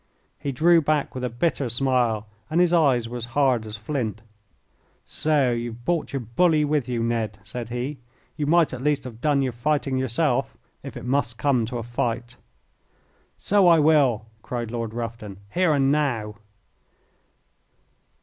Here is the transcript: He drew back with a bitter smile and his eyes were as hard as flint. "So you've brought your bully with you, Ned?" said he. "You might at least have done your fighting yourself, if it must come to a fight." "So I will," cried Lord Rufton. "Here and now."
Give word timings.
He 0.39 0.51
drew 0.51 0.81
back 0.81 1.13
with 1.13 1.23
a 1.23 1.29
bitter 1.29 1.69
smile 1.69 2.25
and 2.49 2.59
his 2.59 2.73
eyes 2.73 3.07
were 3.07 3.17
as 3.17 3.25
hard 3.37 3.67
as 3.67 3.77
flint. 3.77 4.23
"So 5.05 5.51
you've 5.51 5.85
brought 5.85 6.11
your 6.11 6.21
bully 6.21 6.65
with 6.65 6.89
you, 6.89 7.03
Ned?" 7.03 7.37
said 7.43 7.69
he. 7.69 7.99
"You 8.35 8.47
might 8.47 8.73
at 8.73 8.81
least 8.81 9.03
have 9.03 9.21
done 9.21 9.43
your 9.43 9.51
fighting 9.53 9.97
yourself, 9.99 10.57
if 10.81 10.97
it 10.97 11.05
must 11.05 11.37
come 11.37 11.67
to 11.67 11.77
a 11.77 11.83
fight." 11.83 12.35
"So 13.37 13.67
I 13.67 13.77
will," 13.77 14.25
cried 14.41 14.71
Lord 14.71 14.91
Rufton. 14.95 15.37
"Here 15.51 15.71
and 15.71 15.91
now." 15.91 16.37